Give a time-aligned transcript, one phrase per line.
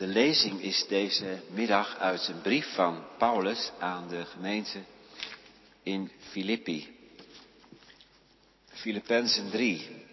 [0.00, 4.78] De lezing is deze middag uit een brief van Paulus aan de gemeente
[5.82, 6.96] in Filippi.
[8.68, 10.06] Filippenzen 3.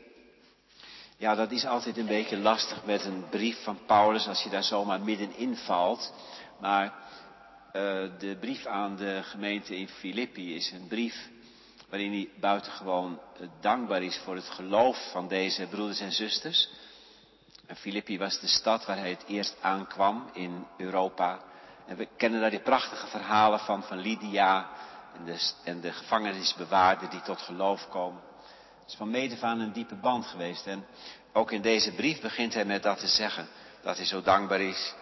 [1.18, 4.64] Ja, dat is altijd een beetje lastig met een brief van Paulus als je daar
[4.64, 6.14] zomaar middenin valt.
[6.60, 6.92] Maar uh,
[8.20, 11.30] de brief aan de gemeente in Filippi is een brief
[11.90, 13.20] waarin hij buitengewoon
[13.62, 16.70] dankbaar is voor het geloof van deze broeders en zusters.
[17.68, 21.40] En Filippi was de stad waar hij het eerst aankwam in Europa.
[21.86, 24.70] En we kennen daar die prachtige verhalen van, van Lydia
[25.18, 28.22] en de, en de gevangenisbewaarder die tot geloof komen.
[28.80, 30.68] Het is van mede van een diepe band geweest.
[30.68, 30.86] En
[31.34, 33.48] ook in deze brief begint hij met dat te zeggen.
[33.82, 34.94] Dat hij zo dankbaar is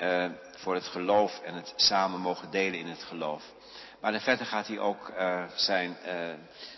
[0.00, 0.26] uh,
[0.56, 3.42] voor het geloof en het samen mogen delen in het geloof.
[4.04, 6.12] Maar verder gaat hij ook uh, zijn uh,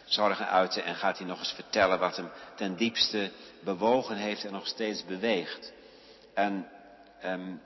[0.05, 3.31] zorgen uiten en gaat hij nog eens vertellen wat hem ten diepste
[3.61, 5.73] bewogen heeft en nog steeds beweegt.
[6.35, 6.69] En
[7.25, 7.61] um,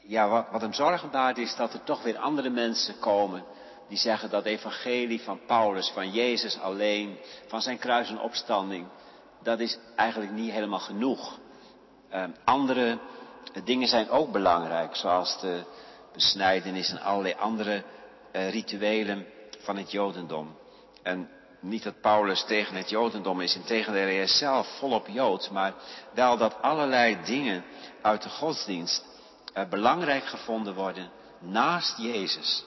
[0.00, 3.44] ja, wat, wat hem zorgen baart is dat er toch weer andere mensen komen
[3.88, 8.86] die zeggen dat evangelie van Paulus, van Jezus alleen, van zijn kruis en opstanding,
[9.42, 11.38] dat is eigenlijk niet helemaal genoeg.
[12.14, 12.98] Um, andere
[13.64, 15.62] dingen zijn ook belangrijk, zoals de
[16.12, 17.82] besnijdenis en allerlei andere
[18.32, 19.26] uh, rituelen
[19.58, 20.56] van het Jodendom.
[21.02, 21.28] En
[21.60, 25.74] niet dat Paulus tegen het Jodendom is, integendeel, hij is zelf volop Jood, maar
[26.14, 27.64] wel dat allerlei dingen
[28.02, 29.04] uit de godsdienst
[29.54, 32.64] uh, belangrijk gevonden worden naast Jezus.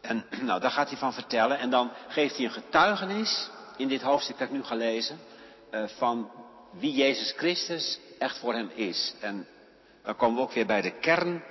[0.00, 4.02] En nou, daar gaat hij van vertellen en dan geeft hij een getuigenis in dit
[4.02, 5.18] hoofdstuk dat ik nu ga lezen
[5.70, 6.30] uh, van
[6.70, 9.14] wie Jezus Christus echt voor hem is.
[9.20, 9.46] En
[10.02, 11.42] dan komen we ook weer bij de kern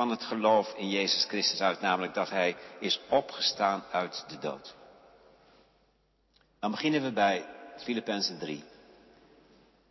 [0.00, 4.74] van het geloof in Jezus Christus uit, namelijk dat Hij is opgestaan uit de dood.
[6.60, 7.44] Dan beginnen we bij
[7.76, 8.64] Filippenzen 3.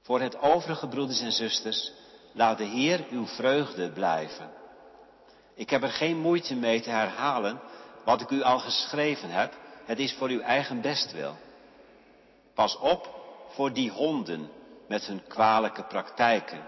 [0.02, 1.92] Voor het overige broeders en zusters,
[2.34, 4.52] laat de Heer uw vreugde blijven.
[5.56, 7.60] Ik heb er geen moeite mee te herhalen
[8.06, 9.54] wat ik u al geschreven heb.
[9.86, 11.38] Het is voor uw eigen bestwil.
[12.54, 13.16] Pas op
[13.50, 14.50] voor die honden
[14.88, 16.68] met hun kwalijke praktijken.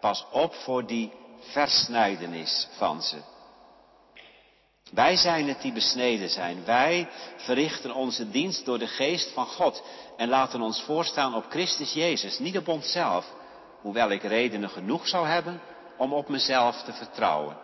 [0.00, 1.12] Pas op voor die
[1.44, 3.16] versnijdenis van ze.
[4.90, 6.64] Wij zijn het die besneden zijn.
[6.64, 9.82] Wij verrichten onze dienst door de geest van God
[10.16, 13.26] en laten ons voorstaan op Christus Jezus, niet op onszelf,
[13.80, 15.60] hoewel ik redenen genoeg zou hebben
[15.96, 17.56] om op mezelf te vertrouwen.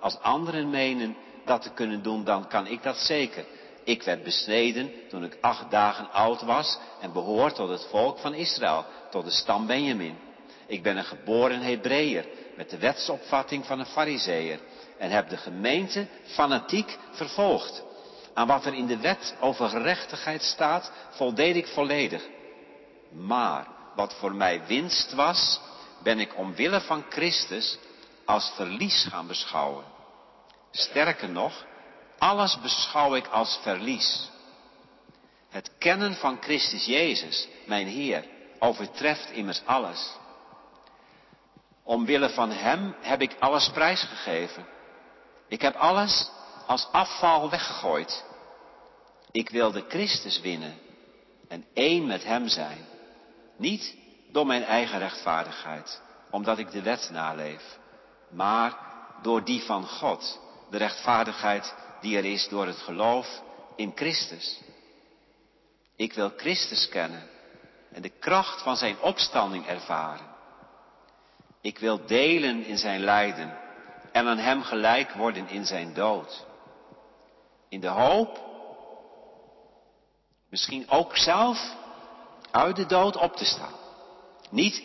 [0.00, 3.44] Als anderen menen dat te kunnen doen, dan kan ik dat zeker.
[3.84, 8.34] Ik werd besneden toen ik acht dagen oud was en behoor tot het volk van
[8.34, 10.18] Israël, tot de stam Benjamin.
[10.66, 12.26] Ik ben een geboren Hebreeër
[12.56, 14.60] met de wetsopvatting van een fariseer
[14.98, 17.82] en heb de gemeente fanatiek vervolgd.
[18.34, 22.22] Aan wat er in de wet over gerechtigheid staat, voldeed ik volledig.
[23.12, 25.60] Maar wat voor mij winst was,
[26.02, 27.78] ben ik omwille van Christus
[28.24, 29.84] als verlies gaan beschouwen.
[30.70, 31.64] Sterker nog,
[32.18, 34.30] alles beschouw ik als verlies.
[35.48, 38.24] Het kennen van Christus Jezus, mijn Heer,
[38.58, 40.12] overtreft immers alles.
[41.86, 44.66] Omwille van Hem heb ik alles prijsgegeven.
[45.48, 46.30] Ik heb alles
[46.66, 48.24] als afval weggegooid.
[49.30, 50.78] Ik wilde Christus winnen
[51.48, 52.86] en één met Hem zijn.
[53.56, 53.96] Niet
[54.32, 57.78] door mijn eigen rechtvaardigheid, omdat ik de wet naleef,
[58.30, 58.78] maar
[59.22, 63.42] door die van God, de rechtvaardigheid die er is door het geloof
[63.76, 64.60] in Christus.
[65.96, 67.28] Ik wil Christus kennen
[67.92, 70.35] en de kracht van Zijn opstanding ervaren.
[71.66, 73.58] Ik wil delen in zijn lijden
[74.12, 76.46] en aan hem gelijk worden in zijn dood.
[77.68, 78.40] In de hoop,
[80.50, 81.74] misschien ook zelf
[82.50, 83.74] uit de dood op te staan.
[84.50, 84.82] Niet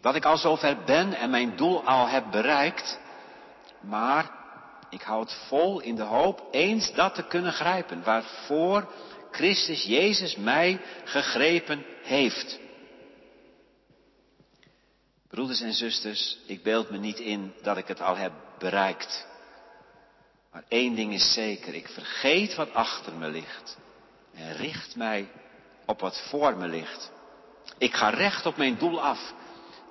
[0.00, 2.98] dat ik al zover ben en mijn doel al heb bereikt,
[3.80, 4.30] maar
[4.90, 8.92] ik houd vol in de hoop eens dat te kunnen grijpen, waarvoor
[9.30, 12.62] Christus Jezus mij gegrepen heeft.
[15.34, 19.26] Broeders en zusters, ik beeld me niet in dat ik het al heb bereikt.
[20.52, 23.78] Maar één ding is zeker, ik vergeet wat achter me ligt
[24.34, 25.30] en richt mij
[25.86, 27.10] op wat voor me ligt.
[27.78, 29.34] Ik ga recht op mijn doel af,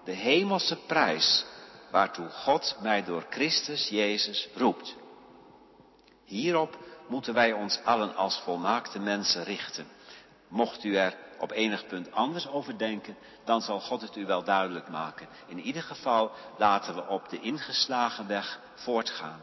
[0.06, 1.46] de hemelse prijs
[1.92, 4.96] waartoe God mij door Christus Jezus roept.
[6.26, 6.78] Hierop
[7.08, 9.88] moeten wij ons allen als volmaakte mensen richten.
[10.48, 14.44] Mocht u er op enig punt anders over denken, dan zal God het u wel
[14.44, 15.28] duidelijk maken.
[15.48, 19.42] In ieder geval laten we op de ingeslagen weg voortgaan.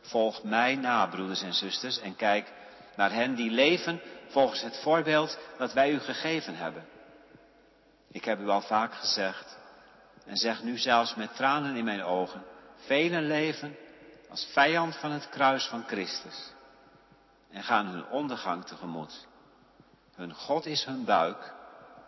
[0.00, 2.52] Volg mij na, broeders en zusters, en kijk
[2.96, 6.86] naar hen die leven volgens het voorbeeld dat wij u gegeven hebben.
[8.10, 9.58] Ik heb u al vaak gezegd,
[10.24, 12.42] en zeg nu zelfs met tranen in mijn ogen,
[12.76, 13.76] velen leven
[14.30, 16.52] als vijand van het kruis van Christus
[17.50, 19.26] en gaan hun ondergang tegemoet.
[20.16, 21.52] Hun God is hun buik,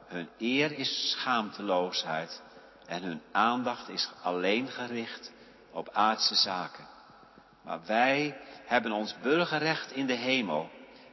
[0.06, 2.42] hun eer is schaamteloosheid
[2.86, 5.32] en hun aandacht is alleen gericht
[5.70, 6.86] op aardse zaken.
[7.62, 10.70] Maar wij hebben ons burgerrecht in de hemel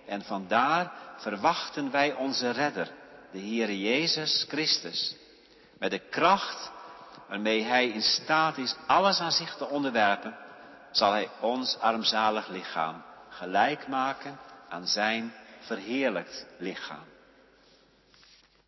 [0.08, 2.92] en vandaar verwachten wij onze redder,
[3.32, 5.16] de Heere Jezus Christus,
[5.80, 6.72] met de kracht
[7.28, 10.38] waarmee Hij in staat is alles aan zich te onderwerpen,
[10.92, 14.40] zal Hij ons armzalig lichaam gelijk maken
[14.70, 15.34] aan Zijn
[15.66, 17.06] verheerlijkt lichaam.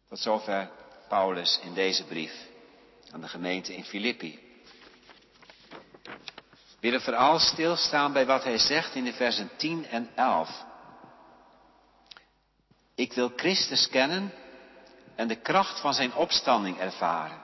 [0.10, 0.70] Tot zover
[1.08, 2.34] Paulus in deze brief
[3.12, 4.40] aan de gemeente in Filippi.
[6.52, 10.66] We willen vooral stilstaan bij wat hij zegt in de versen 10 en 11.
[12.96, 14.34] Ik wil Christus kennen
[15.16, 17.42] en de kracht van zijn opstanding ervaren.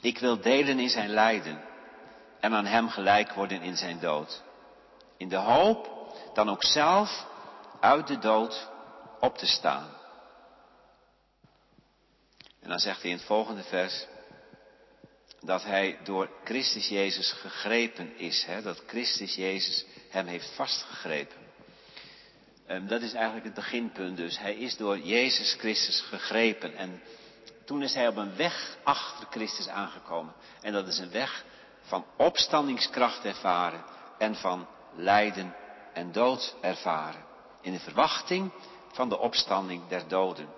[0.00, 1.62] Ik wil delen in zijn lijden
[2.40, 4.42] en aan hem gelijk worden in zijn dood.
[5.16, 5.90] In de hoop
[6.34, 7.26] dan ook zelf
[7.80, 8.68] uit de dood
[9.20, 9.96] op te staan.
[12.60, 14.06] En dan zegt hij in het volgende vers
[15.40, 18.44] dat hij door Christus Jezus gegrepen is.
[18.44, 18.62] Hè?
[18.62, 21.36] Dat Christus Jezus hem heeft vastgegrepen.
[22.68, 24.38] Um, dat is eigenlijk het beginpunt dus.
[24.38, 26.74] Hij is door Jezus Christus gegrepen.
[26.76, 27.02] En
[27.64, 30.34] toen is hij op een weg achter Christus aangekomen.
[30.60, 31.44] En dat is een weg
[31.80, 33.84] van opstandingskracht ervaren
[34.18, 35.54] en van lijden
[35.92, 37.25] en dood ervaren.
[37.66, 38.50] In de verwachting
[38.92, 40.48] van de opstanding der doden.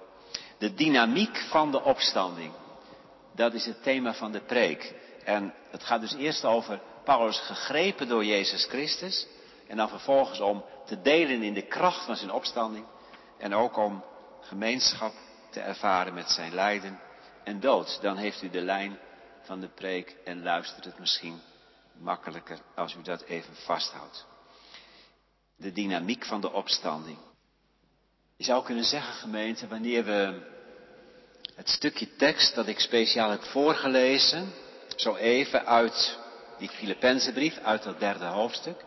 [0.58, 2.52] De dynamiek van de opstanding.
[3.34, 4.94] Dat is het thema van de preek.
[5.24, 9.26] En het gaat dus eerst over Paulus gegrepen door Jezus Christus.
[9.66, 12.86] En dan vervolgens om te delen in de kracht van zijn opstanding.
[13.38, 14.04] En ook om
[14.40, 15.12] gemeenschap
[15.50, 17.00] te ervaren met zijn lijden
[17.44, 17.98] en dood.
[18.02, 18.98] Dan heeft u de lijn
[19.42, 21.40] van de preek en luistert het misschien
[21.92, 24.26] makkelijker als u dat even vasthoudt.
[25.58, 27.18] De dynamiek van de opstanding.
[28.36, 30.40] Je zou kunnen zeggen, gemeente, wanneer we
[31.54, 34.52] het stukje tekst dat ik speciaal heb voorgelezen,
[34.96, 36.18] zo even uit
[36.58, 38.84] die Filippenzenbrief, uit dat derde hoofdstuk,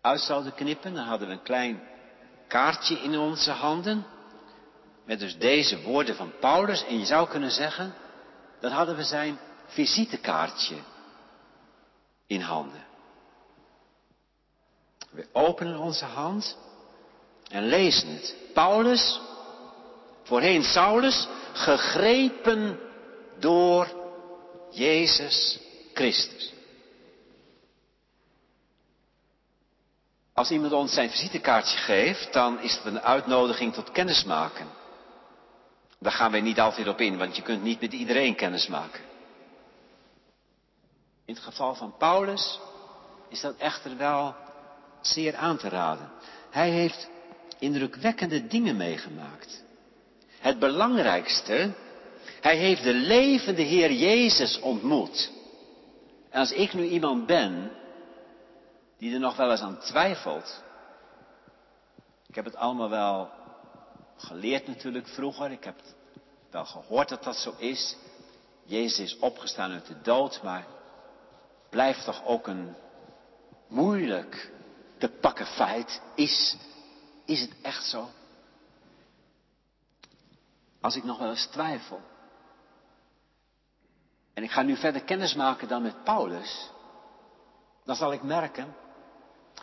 [0.00, 1.82] uit zouden knippen, dan hadden we een klein
[2.48, 4.06] kaartje in onze handen,
[5.04, 7.94] met dus deze woorden van Paulus, en je zou kunnen zeggen,
[8.60, 10.76] dan hadden we zijn visitekaartje
[12.26, 12.85] in handen.
[15.16, 16.56] We openen onze hand
[17.48, 18.36] en lezen het.
[18.54, 19.20] Paulus,
[20.22, 22.78] voorheen Saulus, gegrepen
[23.38, 23.88] door
[24.70, 25.60] Jezus
[25.94, 26.52] Christus.
[30.34, 34.66] Als iemand ons zijn visitekaartje geeft, dan is het een uitnodiging tot kennismaken.
[35.98, 39.00] Daar gaan wij niet altijd op in, want je kunt niet met iedereen kennismaken.
[41.24, 42.60] In het geval van Paulus
[43.28, 44.34] is dat echter wel
[45.06, 46.10] zeer aan te raden.
[46.50, 47.08] Hij heeft
[47.58, 49.64] indrukwekkende dingen meegemaakt.
[50.38, 51.74] Het belangrijkste,
[52.40, 55.30] hij heeft de levende Heer Jezus ontmoet.
[56.30, 57.70] En als ik nu iemand ben
[58.98, 60.62] die er nog wel eens aan twijfelt.
[62.26, 63.30] Ik heb het allemaal wel
[64.16, 65.50] geleerd natuurlijk vroeger.
[65.50, 65.80] Ik heb
[66.50, 67.96] wel gehoord dat dat zo is.
[68.64, 70.66] Jezus is opgestaan uit de dood, maar
[71.70, 72.74] blijft toch ook een
[73.68, 74.50] moeilijk
[74.98, 76.00] te pakken feit.
[76.14, 76.56] Is,
[77.24, 78.10] is het echt zo?
[80.80, 82.00] Als ik nog wel eens twijfel.
[84.34, 86.70] En ik ga nu verder kennis maken dan met Paulus.
[87.84, 88.74] Dan zal ik merken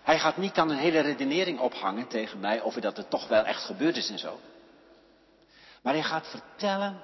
[0.03, 3.43] hij gaat niet aan een hele redenering ophangen tegen mij over dat het toch wel
[3.43, 4.39] echt gebeurd is en zo.
[5.81, 7.01] Maar hij gaat vertellen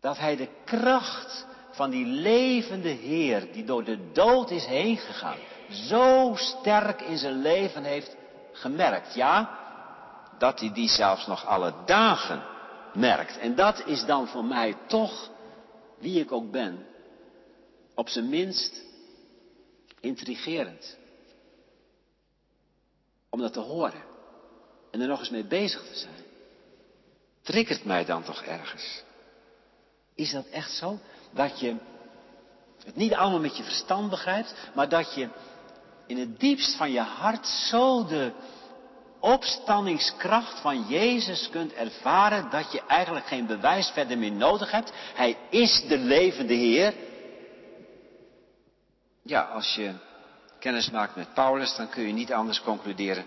[0.00, 5.38] dat hij de kracht van die levende Heer, die door de dood is heen gegaan,
[5.70, 8.16] zo sterk in zijn leven heeft
[8.52, 9.14] gemerkt.
[9.14, 9.58] Ja,
[10.38, 12.42] dat hij die zelfs nog alle dagen
[12.94, 13.38] merkt.
[13.38, 15.30] En dat is dan voor mij toch,
[15.98, 16.86] wie ik ook ben,
[17.94, 18.82] op zijn minst
[20.00, 20.96] intrigerend
[23.30, 24.02] om dat te horen.
[24.90, 26.24] En er nog eens mee bezig te zijn.
[27.42, 29.02] Triggert mij dan toch ergens?
[30.14, 30.98] Is dat echt zo?
[31.30, 31.76] Dat je
[32.84, 35.28] het niet allemaal met je verstand begrijpt, maar dat je
[36.08, 38.32] in het diepst van je hart zo de
[39.20, 44.92] opstandingskracht van Jezus kunt ervaren dat je eigenlijk geen bewijs verder meer nodig hebt.
[45.14, 46.94] Hij is de levende Heer.
[49.22, 49.92] Ja, als je
[50.58, 53.26] kennis maakt met Paulus, dan kun je niet anders concluderen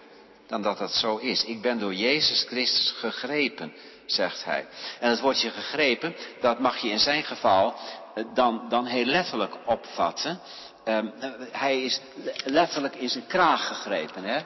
[0.52, 1.46] dan dat dat zo is.
[1.46, 3.74] Ik ben door Jezus Christus gegrepen,
[4.06, 4.68] zegt hij.
[5.00, 7.76] En het woordje gegrepen, dat mag je in zijn geval
[8.16, 10.40] eh, dan, dan heel letterlijk opvatten.
[10.86, 11.12] Um,
[11.52, 12.02] hij is
[12.46, 14.24] letterlijk in zijn kraag gegrepen.
[14.24, 14.42] Hè?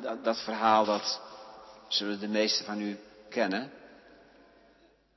[0.00, 1.20] Dat, dat verhaal dat
[1.88, 3.70] zullen de meesten van u kennen.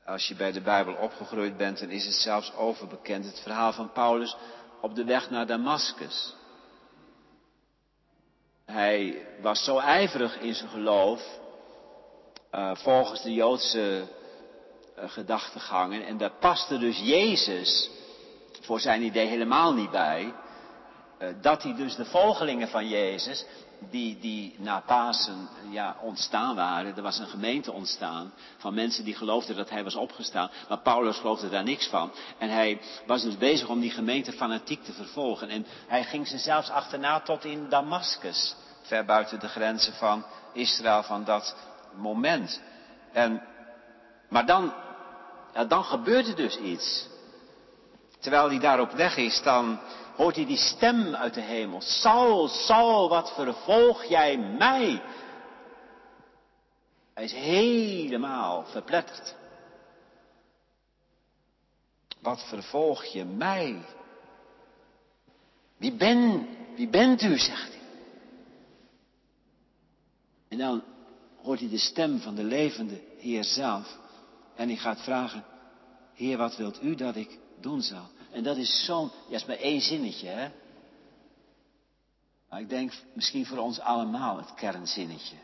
[0.05, 3.25] Als je bij de Bijbel opgegroeid bent, dan is het zelfs overbekend.
[3.25, 4.35] Het verhaal van Paulus
[4.81, 6.35] op de weg naar Damascus.
[8.65, 11.39] Hij was zo ijverig in zijn geloof,
[12.51, 14.03] uh, volgens de Joodse
[14.97, 16.05] uh, gedachtegangen.
[16.05, 17.89] En daar paste dus Jezus
[18.61, 20.33] voor zijn idee helemaal niet bij.
[21.21, 23.45] Uh, dat hij dus de volgelingen van Jezus
[23.89, 26.95] die, die na Pasen ja, ontstaan waren.
[26.95, 30.49] Er was een gemeente ontstaan van mensen die geloofden dat hij was opgestaan.
[30.69, 32.11] Maar Paulus geloofde daar niks van.
[32.37, 35.49] En hij was dus bezig om die gemeente fanatiek te vervolgen.
[35.49, 38.55] En hij ging ze zelfs achterna tot in Damascus.
[38.81, 41.55] Ver buiten de grenzen van Israël van dat
[41.95, 42.61] moment.
[43.11, 43.41] En,
[44.29, 44.73] maar dan,
[45.53, 47.09] ja, dan gebeurt er dus iets.
[48.19, 49.79] Terwijl hij daar op weg is, dan
[50.21, 51.81] hoort hij die stem uit de hemel.
[51.81, 55.01] Saul, Saul, wat vervolg jij mij?
[57.13, 59.35] Hij is helemaal verpletterd.
[62.19, 63.85] Wat vervolg je mij?
[65.77, 67.81] Wie ben, wie bent u, zegt hij.
[70.47, 70.83] En dan
[71.41, 73.97] hoort hij de stem van de levende Heer zelf.
[74.55, 75.45] En hij gaat vragen,
[76.13, 78.09] Heer, wat wilt u dat ik doen zal?
[78.31, 80.51] En dat is zo'n, ja, is maar één zinnetje, hè.
[82.49, 85.35] Maar ik denk misschien voor ons allemaal het kernzinnetje.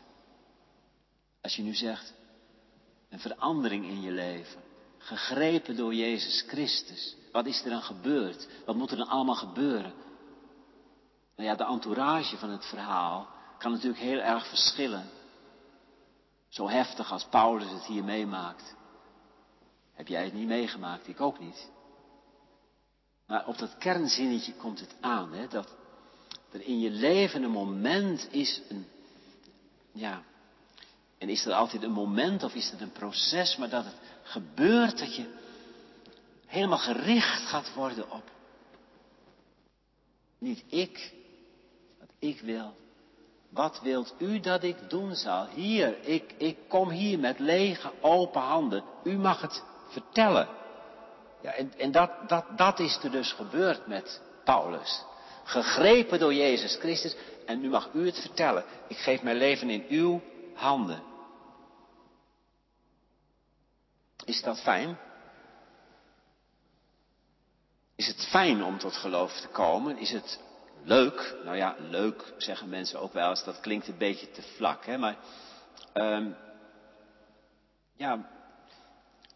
[1.40, 2.12] Als je nu zegt,
[3.08, 4.62] een verandering in je leven,
[4.98, 7.16] gegrepen door Jezus Christus.
[7.32, 8.48] Wat is er dan gebeurd?
[8.66, 9.92] Wat moet er dan allemaal gebeuren?
[11.36, 13.28] Nou ja, de entourage van het verhaal
[13.58, 15.10] kan natuurlijk heel erg verschillen.
[16.48, 18.74] Zo heftig als Paulus het hier meemaakt.
[19.92, 21.08] Heb jij het niet meegemaakt?
[21.08, 21.70] Ik ook niet.
[23.28, 25.76] Maar op dat kernzinnetje komt het aan, hè, dat
[26.50, 28.86] er in je leven een moment is, een,
[29.92, 30.22] ja,
[31.18, 34.98] en is er altijd een moment of is het een proces, maar dat het gebeurt
[34.98, 35.26] dat je
[36.46, 38.30] helemaal gericht gaat worden op
[40.38, 41.14] niet ik,
[41.98, 42.76] wat ik wil.
[43.48, 45.46] Wat wilt u dat ik doen zal?
[45.46, 48.84] Hier, ik, ik kom hier met lege, open handen.
[49.04, 50.48] U mag het vertellen.
[51.40, 55.04] Ja, en en dat, dat, dat is er dus gebeurd met Paulus.
[55.44, 57.16] Gegrepen door Jezus Christus.
[57.46, 58.64] En nu mag u het vertellen.
[58.88, 60.22] Ik geef mijn leven in uw
[60.54, 61.02] handen.
[64.24, 64.98] Is dat fijn?
[67.96, 69.98] Is het fijn om tot geloof te komen?
[69.98, 70.40] Is het
[70.84, 71.36] leuk?
[71.44, 73.44] Nou ja, leuk zeggen mensen ook wel eens.
[73.44, 74.98] Dat klinkt een beetje te vlak, hè?
[74.98, 75.16] Maar
[75.94, 76.36] um,
[77.96, 78.28] ja,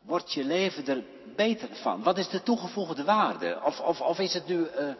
[0.03, 1.03] wordt je leven er
[1.37, 2.03] beter van?
[2.03, 3.61] Wat is de toegevoegde waarde?
[3.65, 4.95] Of, of, of is het nu, uh,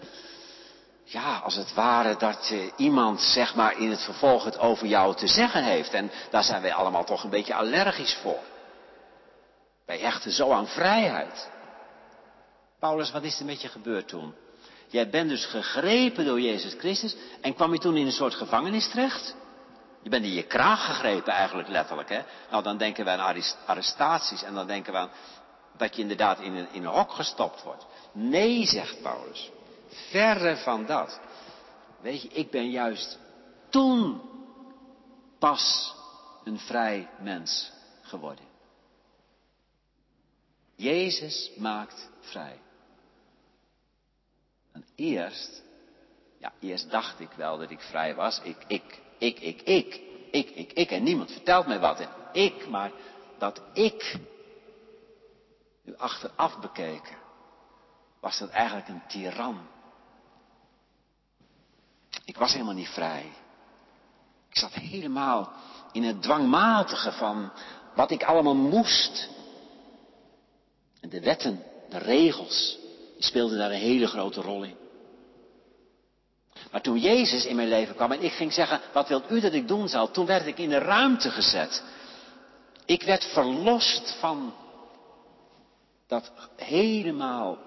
[1.05, 5.17] ja, als het ware dat uh, iemand, zeg maar, in het vervolg het over jou
[5.17, 5.93] te zeggen heeft.
[5.93, 8.41] En daar zijn wij allemaal toch een beetje allergisch voor.
[9.87, 11.51] Wij hechten zo aan vrijheid.
[12.79, 14.35] Paulus, wat is er met je gebeurd toen?
[14.87, 18.89] Jij bent dus gegrepen door Jezus Christus en kwam je toen in een soort gevangenis
[18.89, 19.35] terecht?
[20.03, 22.09] Je bent in je kraag gegrepen eigenlijk letterlijk.
[22.09, 22.23] Hè?
[22.51, 23.35] Nou, dan denken we aan
[23.67, 25.11] arrestaties en dan denken we aan
[25.77, 27.87] dat je inderdaad in een, in een hok gestopt wordt.
[28.13, 29.51] Nee, zegt Paulus.
[30.11, 31.21] Verre van dat.
[32.01, 33.19] Weet je, ik ben juist
[33.69, 34.21] toen
[35.39, 35.95] pas
[36.45, 38.45] een vrij mens geworden.
[40.77, 42.61] Jezus maakt vrij.
[44.73, 45.63] En eerst,
[46.39, 48.41] ja, eerst dacht ik wel dat ik vrij was.
[48.43, 50.01] Ik, ik, ik, ik, ik,
[50.31, 50.91] ik, ik, ik.
[50.91, 52.01] En niemand vertelt mij wat.
[52.01, 52.93] En ik, maar
[53.39, 54.19] dat ik,
[55.85, 57.17] nu achteraf bekeken,
[58.21, 59.61] was dat eigenlijk een tiran.
[62.25, 63.33] Ik was helemaal niet vrij.
[64.49, 65.53] Ik zat helemaal
[65.93, 67.53] in het dwangmatige van
[67.95, 69.29] wat ik allemaal moest.
[71.01, 72.79] En de wetten, de regels,
[73.19, 74.77] speelden daar een hele grote rol in.
[76.73, 79.53] Maar toen Jezus in mijn leven kwam en ik ging zeggen, wat wilt u dat
[79.53, 80.11] ik doen zal?
[80.11, 81.83] Toen werd ik in een ruimte gezet.
[82.85, 84.55] Ik werd verlost van
[86.07, 87.59] dat helemaal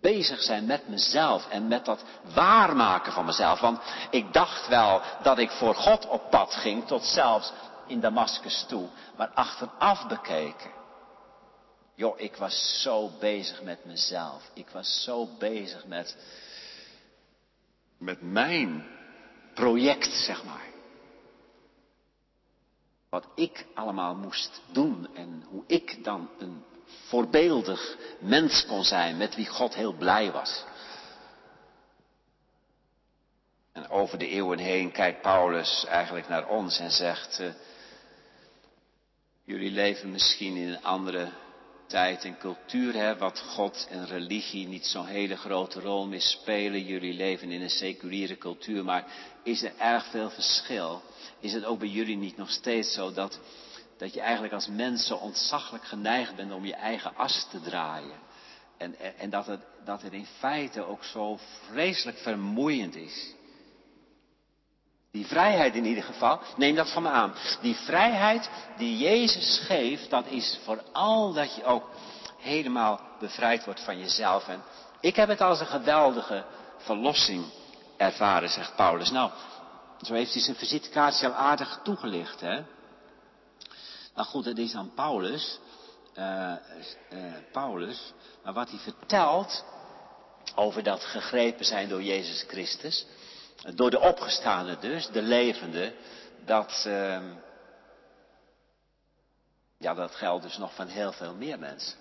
[0.00, 3.60] bezig zijn met mezelf en met dat waarmaken van mezelf.
[3.60, 7.52] Want ik dacht wel dat ik voor God op pad ging, tot zelfs
[7.86, 8.88] in Damascus toe.
[9.16, 10.70] Maar achteraf bekeken,
[11.94, 14.50] joh, ik was zo bezig met mezelf.
[14.52, 16.16] Ik was zo bezig met
[18.00, 18.86] met mijn
[19.54, 20.68] project, zeg maar.
[23.10, 29.34] wat ik allemaal moest doen en hoe ik dan een voorbeeldig mens kon zijn met
[29.34, 30.64] wie God heel blij was.
[33.72, 37.52] En over de eeuwen heen kijkt Paulus eigenlijk naar ons en zegt, uh,
[39.44, 41.32] jullie leven misschien in een andere
[41.90, 46.84] tijd en cultuur, hè, wat God en religie niet zo'n hele grote rol meer spelen.
[46.84, 49.04] Jullie leven in een seculiere cultuur, maar
[49.42, 51.02] is er erg veel verschil?
[51.40, 53.40] Is het ook bij jullie niet nog steeds zo dat,
[53.96, 58.18] dat je eigenlijk als mens zo ontzaglijk geneigd bent om je eigen as te draaien?
[58.78, 63.34] En, en dat, het, dat het in feite ook zo vreselijk vermoeiend is.
[65.12, 67.34] Die vrijheid in ieder geval, neem dat van me aan.
[67.60, 71.90] Die vrijheid die Jezus geeft, dat is vooral dat je ook
[72.38, 74.48] helemaal bevrijd wordt van jezelf.
[74.48, 74.62] En
[75.00, 76.44] ik heb het als een geweldige
[76.76, 77.44] verlossing
[77.96, 79.10] ervaren, zegt Paulus.
[79.10, 79.30] Nou,
[80.02, 82.62] zo heeft hij zijn visitekaartje al aardig toegelicht, hè.
[84.14, 85.58] Nou goed, het is dan Paulus,
[86.18, 86.52] uh,
[87.12, 88.12] uh, Paulus,
[88.44, 89.64] maar wat hij vertelt
[90.54, 93.06] over dat gegrepen zijn door Jezus Christus,
[93.74, 95.94] door de opgestane dus, de levende,
[96.44, 97.22] dat, uh,
[99.78, 101.98] ja, dat geldt dus nog van heel veel meer mensen.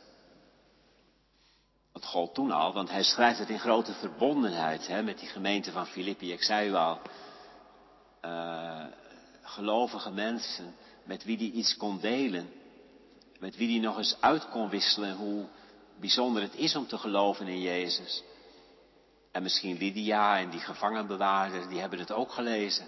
[1.93, 5.71] Dat gold toen al, want hij schrijft het in grote verbondenheid hè, met die gemeente
[5.71, 6.31] van Filippi.
[6.31, 6.99] Ik zei u al,
[8.25, 8.85] uh,
[9.41, 12.49] gelovige mensen met wie hij iets kon delen.
[13.39, 15.45] Met wie hij nog eens uit kon wisselen hoe
[15.99, 18.23] bijzonder het is om te geloven in Jezus.
[19.31, 22.85] En misschien Lydia en die gevangenbewaarder, die hebben het ook gelezen.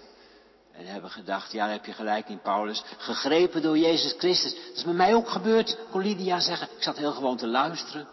[0.72, 2.84] En hebben gedacht, ja, daar heb je gelijk in Paulus.
[2.98, 4.54] Gegrepen door Jezus Christus.
[4.54, 6.68] Dat is met mij ook gebeurd, kon Lydia zeggen.
[6.76, 8.08] Ik zat heel gewoon te luisteren.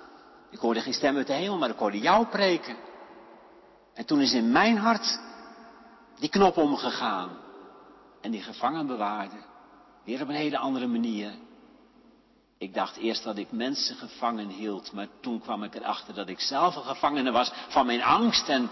[0.49, 2.75] Ik hoorde geen stem uit de hemel, maar ik hoorde jou preken.
[3.93, 5.19] En toen is in mijn hart
[6.19, 7.37] die knop omgegaan.
[8.21, 9.39] En die gevangenbewaarder,
[10.05, 11.31] weer op een hele andere manier.
[12.59, 16.39] Ik dacht eerst dat ik mensen gevangen hield, maar toen kwam ik erachter dat ik
[16.39, 18.69] zelf een gevangene was van mijn angst en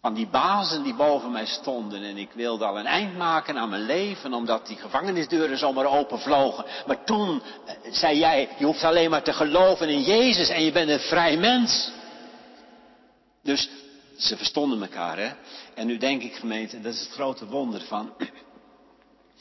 [0.00, 2.02] van die bazen die boven mij stonden.
[2.02, 6.18] En ik wilde al een eind maken aan mijn leven, omdat die gevangenisdeuren zomaar open
[6.18, 6.64] vlogen.
[6.86, 10.72] Maar toen eh, zei jij, je hoeft alleen maar te geloven in Jezus en je
[10.72, 11.90] bent een vrij mens.
[13.42, 13.70] Dus
[14.16, 15.30] ze verstonden elkaar, hè.
[15.74, 18.12] En nu denk ik, gemeente, dat is het grote wonder van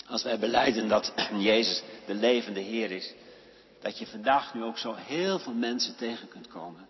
[0.09, 3.13] als wij beleiden dat Jezus de levende Heer is,
[3.81, 6.87] dat je vandaag nu ook zo heel veel mensen tegen kunt komen.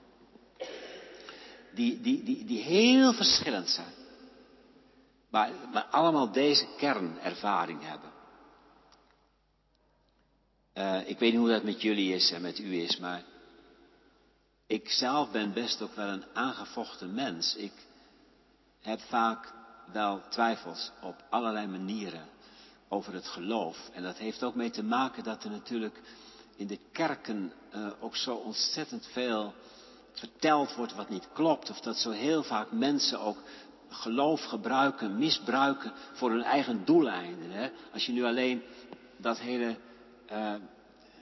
[1.73, 3.93] Die, die, die, die heel verschillend zijn.
[5.29, 8.09] Maar, maar allemaal deze kernervaring hebben.
[10.73, 13.23] Uh, ik weet niet hoe dat met jullie is en met u is, maar
[14.67, 17.55] ik zelf ben best ook wel een aangevochten mens.
[17.55, 17.73] Ik
[18.81, 19.53] heb vaak
[19.91, 22.27] wel twijfels op allerlei manieren
[22.89, 23.89] over het geloof.
[23.93, 26.01] En dat heeft ook mee te maken dat er natuurlijk
[26.55, 29.53] in de kerken uh, ook zo ontzettend veel
[30.13, 31.69] verteld wordt wat niet klopt.
[31.69, 33.37] Of dat zo heel vaak mensen ook
[33.89, 37.51] geloof gebruiken, misbruiken voor hun eigen doeleinden.
[37.51, 37.69] Hè?
[37.93, 38.63] Als je nu alleen
[39.17, 39.77] dat hele
[40.31, 40.53] uh,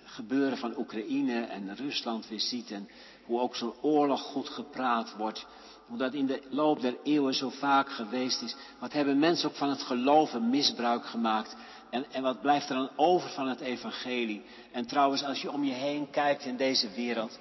[0.04, 2.90] gebeuren van Oekraïne en Rusland weer ziet en
[3.26, 5.46] hoe ook zo'n oorlog goed gepraat wordt.
[5.88, 8.56] Hoe dat in de loop der eeuwen zo vaak geweest is.
[8.80, 11.56] Wat hebben mensen ook van het geloven misbruik gemaakt.
[11.90, 14.46] En, en wat blijft er dan over van het evangelie?
[14.72, 17.40] En trouwens, als je om je heen kijkt in deze wereld.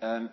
[0.00, 0.30] Um,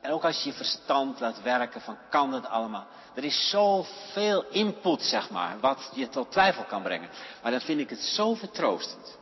[0.00, 2.86] en ook als je je verstand laat werken van kan het allemaal.
[3.14, 7.08] Er is zoveel input, zeg maar, wat je tot twijfel kan brengen.
[7.42, 9.18] Maar dan vind ik het zo vertroostend.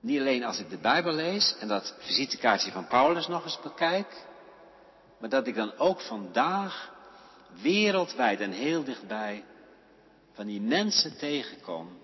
[0.00, 4.28] Niet alleen als ik de Bijbel lees en dat visitekaartje van Paulus nog eens bekijk.
[5.20, 6.92] Maar dat ik dan ook vandaag
[7.62, 9.44] wereldwijd en heel dichtbij
[10.32, 11.98] van die mensen tegenkom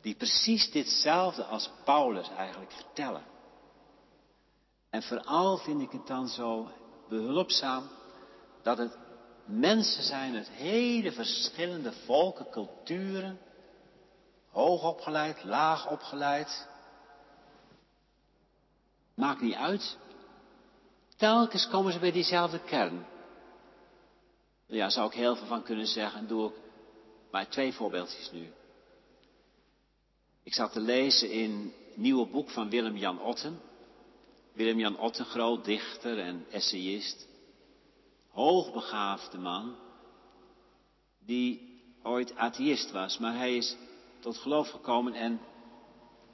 [0.00, 3.22] die precies ditzelfde als Paulus eigenlijk vertellen.
[4.90, 6.68] En vooral vind ik het dan zo
[7.08, 7.88] behulpzaam
[8.62, 8.96] dat het
[9.44, 13.38] mensen zijn uit hele verschillende volken, culturen,
[14.50, 16.68] hoog opgeleid, laag opgeleid.
[19.14, 19.98] Maakt niet uit.
[21.16, 23.06] Telkens komen ze bij diezelfde kern.
[24.66, 26.28] Ja, zou ik heel veel van kunnen zeggen.
[26.28, 26.54] Doe ik
[27.30, 28.52] maar twee voorbeeldjes nu.
[30.42, 33.60] Ik zat te lezen in het nieuwe boek van Willem-Jan Otten.
[34.52, 37.28] Willem-Jan Otten, groot dichter en essayist.
[38.30, 39.76] Hoogbegaafde man.
[41.18, 43.76] Die ooit atheïst was, maar hij is
[44.20, 45.40] tot geloof gekomen en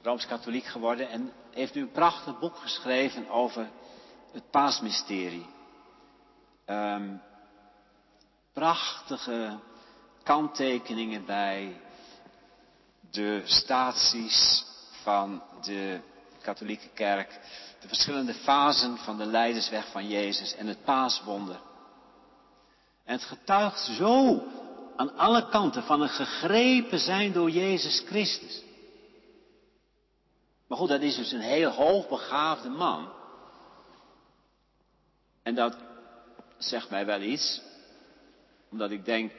[0.01, 1.09] Rooms-Katholiek geworden.
[1.09, 3.71] En heeft nu een prachtig boek geschreven over
[4.33, 5.45] het paasmysterie.
[6.65, 7.21] Um,
[8.53, 9.59] prachtige
[10.23, 11.81] kanttekeningen bij.
[13.11, 14.65] de staties
[15.01, 15.99] van de
[16.41, 17.39] katholieke kerk,
[17.79, 21.59] de verschillende fasen van de leidersweg van Jezus en het paaswonder.
[23.05, 24.43] En het getuigt zo
[24.95, 28.63] aan alle kanten van een gegrepen zijn door Jezus Christus.
[30.67, 33.09] Maar goed, dat is dus een heel hoogbegaafde man.
[35.43, 35.77] En dat
[36.57, 37.61] zegt mij wel iets,
[38.71, 39.31] omdat ik denk,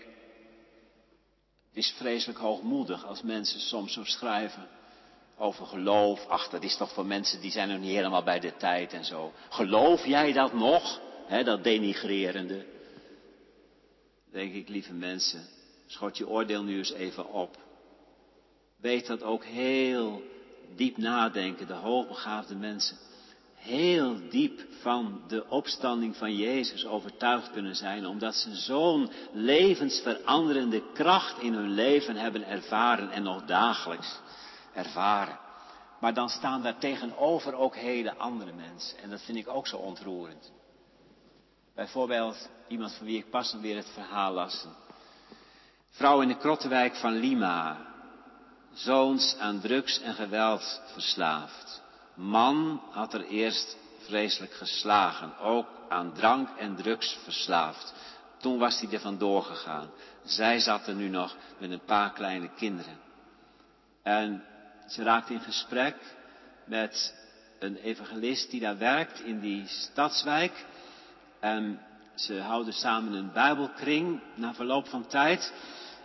[1.69, 4.69] het is vreselijk hoogmoedig als mensen soms zo schrijven
[5.37, 6.27] over geloof.
[6.27, 9.05] Ach, dat is toch voor mensen die zijn nog niet helemaal bij de tijd en
[9.05, 9.33] zo.
[9.49, 11.01] Geloof jij dat nog?
[11.45, 12.67] Dat denigrerende.
[14.33, 15.47] Denk ik, lieve mensen,
[15.87, 17.57] schot je oordeel nu eens even op.
[18.77, 20.23] Weet dat ook heel
[20.77, 22.97] diep nadenken, de hoogbegaafde mensen,
[23.65, 31.43] heel diep van de opstanding van Jezus overtuigd kunnen zijn, omdat ze zo'n levensveranderende kracht
[31.43, 34.21] in hun leven hebben ervaren en nog dagelijks
[34.75, 35.39] ervaren.
[36.01, 38.99] Maar dan staan daar tegenover ook hele andere mensen.
[38.99, 40.53] En dat vind ik ook zo ontroerend.
[41.75, 44.67] Bijvoorbeeld iemand van wie ik pas weer het verhaal las.
[45.91, 47.93] Vrouw in de Krottenwijk van Lima.
[48.73, 51.84] Zoons aan drugs en geweld verslaafd.
[52.15, 55.39] Man had er eerst vreselijk geslagen.
[55.39, 57.95] Ook aan drank en drugs verslaafd.
[58.39, 59.91] Toen was hij er vandoor gegaan.
[60.25, 62.99] Zij zat er nu nog met een paar kleine kinderen.
[64.03, 64.45] En
[64.89, 65.97] ze raakte in gesprek
[66.65, 67.15] met
[67.59, 70.65] een evangelist die daar werkt in die stadswijk.
[71.41, 71.81] En
[72.15, 75.53] ze houden samen een Bijbelkring na verloop van tijd.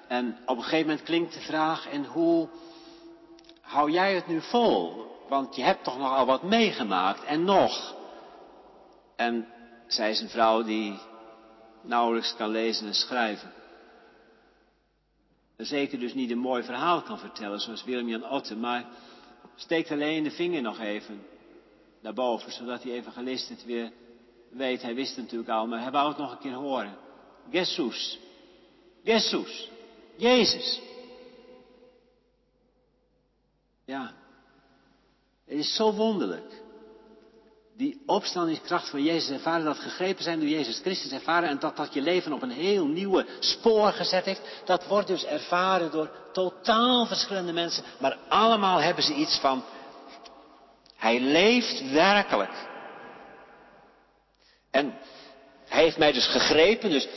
[0.08, 2.50] En op een gegeven moment klinkt de vraag: en hoe
[3.62, 5.09] hou jij het nu vol?
[5.30, 7.96] Want je hebt toch nogal wat meegemaakt en nog.
[9.16, 9.48] En
[9.88, 11.00] zij is een vrouw die
[11.82, 13.52] nauwelijks kan lezen en schrijven.
[15.58, 18.86] Zeker dus niet een mooi verhaal kan vertellen zoals Willem-Jan Otte, maar
[19.56, 21.26] steekt alleen de vinger nog even
[22.02, 23.92] naar boven, zodat die evangelist het weer
[24.50, 24.82] weet.
[24.82, 26.98] Hij wist het natuurlijk al, maar hij wou het nog een keer horen.
[27.50, 28.20] Jesus.
[29.04, 29.70] Jesus.
[30.16, 30.82] Jezus.
[33.86, 34.19] Ja.
[35.50, 36.62] Het is zo wonderlijk.
[37.78, 41.94] Die opstandingskracht van Jezus ervaren, dat gegrepen zijn door Jezus Christus ervaren en dat dat
[41.94, 47.06] je leven op een heel nieuwe spoor gezet heeft, dat wordt dus ervaren door totaal
[47.06, 49.64] verschillende mensen, maar allemaal hebben ze iets van,
[50.96, 52.68] hij leeft werkelijk.
[54.72, 54.94] En
[55.66, 57.08] hij heeft mij dus gegrepen, dus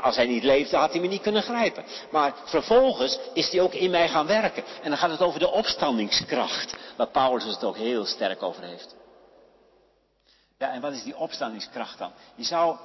[0.00, 1.84] als hij niet leefde had hij me niet kunnen grijpen.
[2.10, 4.64] Maar vervolgens is hij ook in mij gaan werken.
[4.82, 8.94] En dan gaat het over de opstandingskracht, waar Paulus het ook heel sterk over heeft.
[10.58, 12.12] Ja, en wat is die opstandingskracht dan?
[12.34, 12.76] Je zou,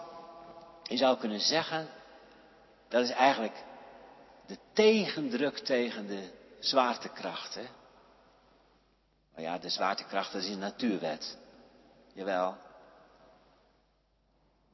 [0.84, 1.90] je zou kunnen zeggen,
[2.90, 3.64] dat is eigenlijk
[4.48, 7.56] de tegendruk tegen de zwaartekracht.
[7.56, 7.66] Hè?
[9.34, 11.38] Maar ja, de zwaartekracht dat is een natuurwet.
[12.14, 12.58] Jawel.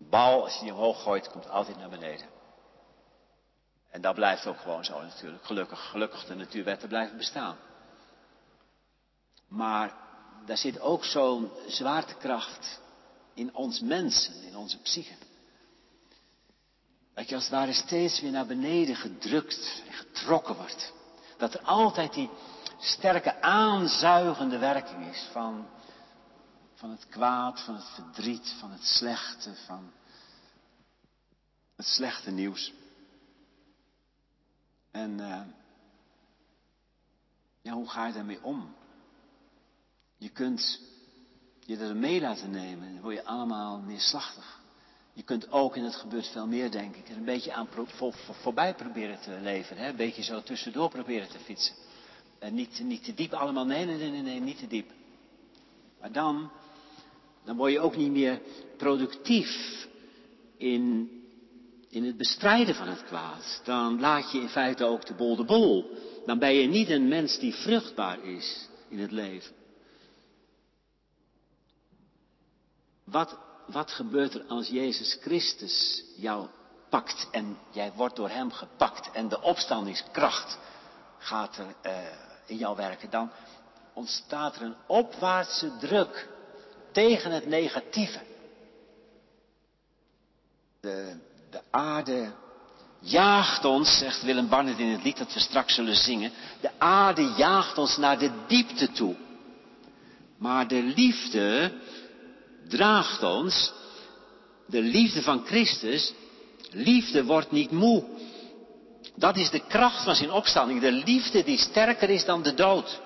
[0.10, 2.28] Bal, als je die omhoog gooit, komt altijd naar beneden.
[3.90, 5.46] En dat blijft ook gewoon zo natuurlijk.
[5.46, 7.58] Gelukkig, gelukkig de natuurwetten blijven bestaan.
[9.48, 9.94] Maar
[10.46, 12.82] daar zit ook zo'n zwaartekracht
[13.34, 15.14] in ons mensen, in onze psyche.
[17.14, 20.94] Dat je als het ware steeds weer naar beneden gedrukt en getrokken wordt.
[21.38, 22.30] Dat er altijd die
[22.80, 25.68] sterke aanzuigende werking is van,
[26.84, 29.92] van het kwaad, van het verdriet, van het slechte, van
[31.76, 32.74] het slechte nieuws.
[34.92, 35.42] En uh,
[37.62, 38.76] ja, hoe ga je daarmee om?
[40.18, 40.80] Je kunt
[41.60, 42.94] je er mee laten nemen.
[42.94, 44.60] Dan word je allemaal neerslachtig.
[45.14, 48.76] Je kunt ook, en het gebeurt veel meer denk ik, een beetje aan voor, voorbij
[48.76, 49.78] proberen te leven.
[49.78, 49.90] Hè?
[49.90, 51.76] Een beetje zo tussendoor proberen te fietsen.
[52.40, 54.92] En niet, niet te diep allemaal, nee, nee, nee, nee, niet te diep.
[56.00, 56.52] Maar dan,
[57.44, 58.42] dan word je ook niet meer
[58.78, 59.84] productief
[60.58, 61.10] in,
[61.90, 63.62] in het bestrijden van het kwaad.
[63.64, 65.98] Dan laat je in feite ook de bol de bol.
[66.26, 69.56] Dan ben je niet een mens die vruchtbaar is in het leven.
[73.04, 76.48] Wat, wat gebeurt er als Jezus Christus jou
[76.90, 80.58] pakt en jij wordt door Hem gepakt en de opstandingskracht
[81.18, 81.98] gaat er uh,
[82.46, 83.10] in jou werken?
[83.10, 83.32] Dan
[83.94, 86.33] ontstaat er een opwaartse druk
[86.94, 88.20] tegen het negatieve.
[90.82, 91.16] De,
[91.50, 92.32] de aarde
[93.00, 97.34] jaagt ons, zegt Willem Barnett in het lied dat we straks zullen zingen, de aarde
[97.38, 99.16] jaagt ons naar de diepte toe.
[100.38, 101.74] Maar de liefde
[102.68, 103.72] draagt ons
[104.66, 106.14] de liefde van Christus.
[106.72, 108.04] Liefde wordt niet moe.
[109.16, 110.82] Dat is de kracht van zijn opstanding.
[110.82, 113.02] De liefde die sterker is dan de dood.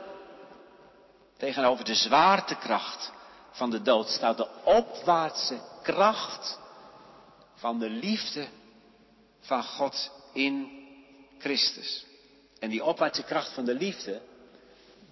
[1.38, 3.12] Tegenover de zwaartekracht
[3.52, 6.60] van de dood staat de opwaartse kracht
[7.56, 8.48] van de liefde
[9.40, 10.70] van God in
[11.38, 12.06] Christus.
[12.60, 14.22] En die opwaartse kracht van de liefde,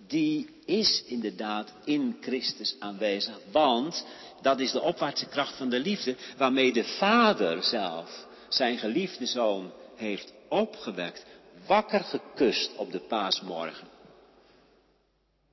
[0.07, 3.39] die is inderdaad in Christus aanwezig.
[3.51, 4.05] Want
[4.41, 9.71] dat is de opwaartse kracht van de liefde waarmee de Vader zelf zijn geliefde zoon
[9.95, 11.25] heeft opgewekt,
[11.67, 13.87] wakker gekust op de paasmorgen.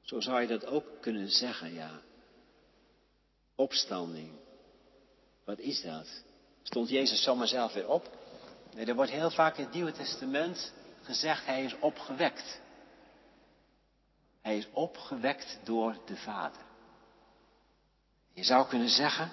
[0.02, 2.00] Zo zou je dat ook kunnen zeggen, ja.
[3.54, 4.30] Opstanding.
[5.44, 6.06] Wat is dat?
[6.62, 8.10] Stond Jezus zomaar zelf weer op?
[8.74, 12.60] Nee, er wordt heel vaak in het Nieuwe Testament gezegd, hij is opgewekt.
[14.42, 16.62] Hij is opgewekt door de Vader.
[18.34, 19.32] Je zou kunnen zeggen,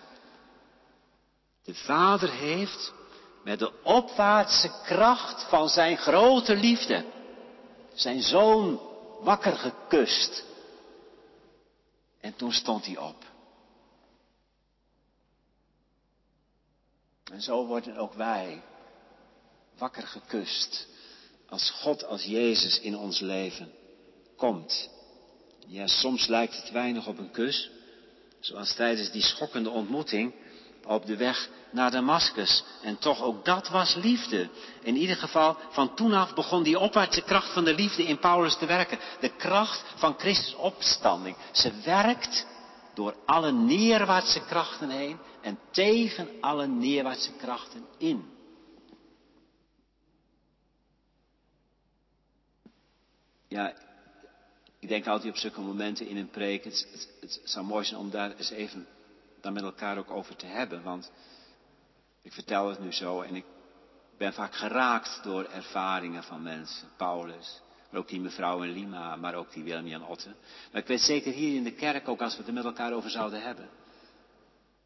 [1.64, 2.94] de Vader heeft
[3.44, 7.06] met de opwaartse kracht van zijn grote liefde
[7.94, 8.82] zijn zoon
[9.20, 10.46] wakker gekust.
[12.20, 13.16] En toen stond hij op.
[17.32, 18.62] En zo worden ook wij
[19.78, 20.88] wakker gekust
[21.50, 23.72] als God, als Jezus in ons leven
[24.36, 24.90] komt.
[25.68, 27.70] Ja, soms lijkt het weinig op een kus,
[28.40, 30.34] zoals tijdens die schokkende ontmoeting
[30.86, 32.64] op de weg naar Damascus.
[32.82, 34.50] En toch ook dat was liefde.
[34.82, 38.58] In ieder geval, van toen af begon die opwaartse kracht van de liefde in Paulus
[38.58, 39.00] te werken.
[39.20, 41.36] De kracht van Christus opstanding.
[41.52, 42.46] Ze werkt
[43.00, 48.30] door alle neerwaartse krachten heen en tegen alle neerwaartse krachten in.
[53.48, 53.74] Ja,
[54.80, 58.00] ik denk altijd op zulke momenten in een preek, het, het, het, zou mooi zijn
[58.00, 58.88] om daar eens even
[59.42, 60.84] dan met elkaar ook over te hebben.
[60.84, 61.12] Want
[62.22, 63.46] ik vertel het nu zo en ik
[64.18, 66.90] ben vaak geraakt door ervaringen van mensen.
[66.98, 70.36] Paulus, maar ook die mevrouw in Lima, maar ook die Willem-Jan Otten.
[70.72, 72.94] Maar ik weet zeker hier in de kerk ook als we het er met elkaar
[72.94, 73.70] over zouden hebben.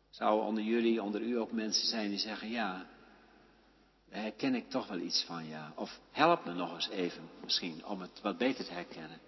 [0.09, 2.85] Zouden onder jullie, onder u ook mensen zijn die zeggen, ja,
[4.09, 5.73] daar herken ik toch wel iets van, ja.
[5.75, 9.19] Of help me nog eens even, misschien, om het wat beter te herkennen.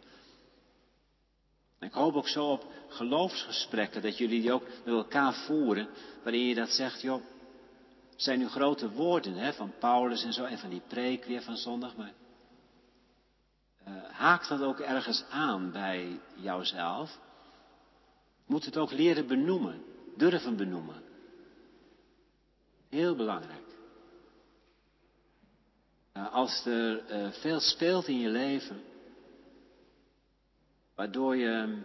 [1.79, 5.87] En ik hoop ook zo op geloofsgesprekken, dat jullie die ook met elkaar voeren,
[6.23, 7.21] waarin je dat zegt, joh,
[8.15, 11.57] zijn nu grote woorden hè, van Paulus en zo, en van die preek weer van
[11.57, 12.13] zondag, maar
[14.11, 17.19] haakt dat ook ergens aan bij jouzelf?
[18.45, 19.83] Moet het ook leren benoemen,
[20.15, 21.03] durven benoemen.
[22.89, 23.63] Heel belangrijk.
[26.13, 28.81] Uh, als er uh, veel speelt in je leven,
[30.95, 31.83] waardoor je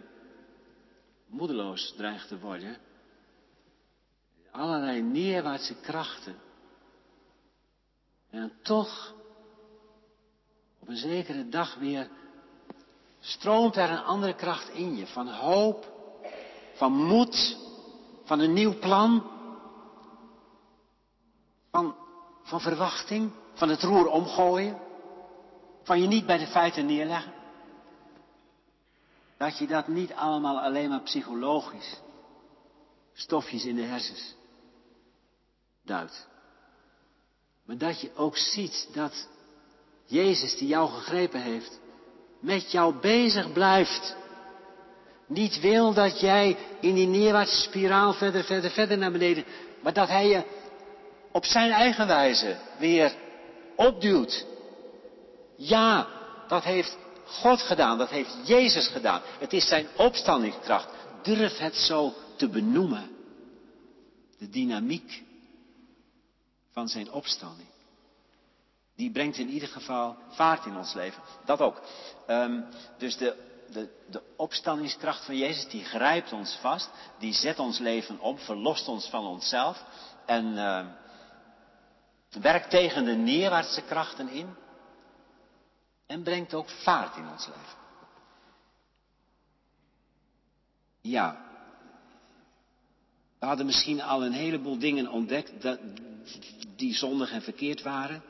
[1.27, 2.77] moedeloos dreigt te worden,
[4.51, 6.35] allerlei neerwaartse krachten,
[8.29, 9.13] en toch
[10.81, 12.09] op een zekere dag weer
[13.19, 15.91] stroomt er een andere kracht in je, van hoop,
[16.73, 17.57] van moed,
[18.23, 19.29] van een nieuw plan,
[21.71, 21.95] van,
[22.43, 24.79] van verwachting, van het roer omgooien,
[25.83, 27.33] van je niet bij de feiten neerleggen.
[29.37, 31.99] Dat je dat niet allemaal alleen maar psychologisch,
[33.13, 34.35] stofjes in de hersens,
[35.83, 36.27] duidt.
[37.65, 39.27] Maar dat je ook ziet dat
[40.11, 41.79] Jezus die jou gegrepen heeft,
[42.39, 44.15] met jou bezig blijft.
[45.27, 49.45] Niet wil dat jij in die neerwaartse spiraal verder, verder, verder naar beneden,
[49.81, 50.43] maar dat hij je
[51.31, 53.15] op zijn eigen wijze weer
[53.75, 54.45] opduwt.
[55.55, 56.07] Ja,
[56.47, 59.21] dat heeft God gedaan, dat heeft Jezus gedaan.
[59.39, 60.89] Het is zijn opstandingskracht.
[61.23, 63.09] Durf het zo te benoemen.
[64.37, 65.23] De dynamiek
[66.71, 67.69] van zijn opstanding
[69.01, 71.23] die brengt in ieder geval vaart in ons leven.
[71.45, 71.81] Dat ook.
[72.27, 72.65] Um,
[72.97, 73.35] dus de,
[73.71, 78.87] de, de opstandingskracht van Jezus, die grijpt ons vast, die zet ons leven om, verlost
[78.87, 79.83] ons van onszelf
[80.25, 80.85] en uh,
[82.41, 84.55] werkt tegen de neerwaartse krachten in
[86.07, 87.79] en brengt ook vaart in ons leven.
[91.01, 91.45] Ja,
[93.39, 95.79] we hadden misschien al een heleboel dingen ontdekt dat,
[96.75, 98.23] die zondig en verkeerd waren.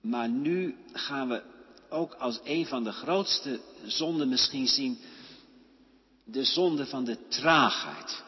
[0.00, 1.42] Maar nu gaan we
[1.88, 4.98] ook als een van de grootste zonden misschien zien
[6.24, 8.22] de zonde van de traagheid.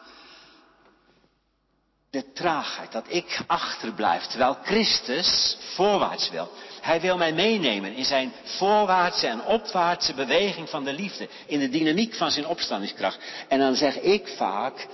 [2.09, 6.51] De traagheid, dat ik achterblijf, terwijl Christus voorwaarts wil.
[6.81, 11.69] Hij wil mij meenemen in zijn voorwaartse en opwaartse beweging van de liefde, in de
[11.69, 13.19] dynamiek van zijn opstandingskracht.
[13.47, 14.87] En dan zeg ik vaak,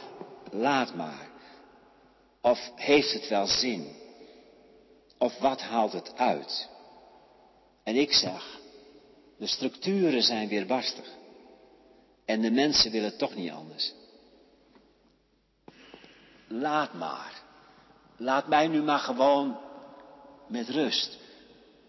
[0.51, 1.27] laat maar.
[2.41, 3.95] Of heeft het wel zin?
[5.17, 6.69] Of wat haalt het uit?
[7.83, 8.59] En ik zeg,
[9.37, 11.05] de structuren zijn weer barstig.
[12.25, 13.93] En de mensen willen toch niet anders.
[16.47, 17.41] Laat maar.
[18.17, 19.57] Laat mij nu maar gewoon
[20.47, 21.17] met rust.